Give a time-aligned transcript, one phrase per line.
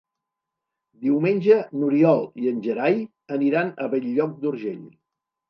[1.07, 2.97] Diumenge n'Oriol i en Gerai
[3.39, 4.83] aniran a Bell-lloc d'Urgell.